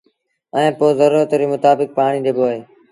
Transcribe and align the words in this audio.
ائيٚݩ 0.55 0.75
پو 0.77 0.85
زرورت 0.99 1.29
ري 1.39 1.45
متآبڪ 1.51 1.89
پآڻيٚ 1.97 2.23
ڏبو 2.25 2.43
اهي 2.49 2.59